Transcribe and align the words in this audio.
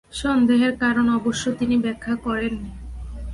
সন্দেহের 0.13 0.73
কারণ 0.77 1.05
অবশ্য 1.09 1.43
তিনি 1.51 1.75
ব্যাখ্যা 1.77 2.15
করেননি। 2.15 2.71